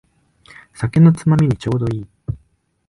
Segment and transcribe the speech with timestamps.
[0.73, 2.07] 酒のつまみにちょうどいい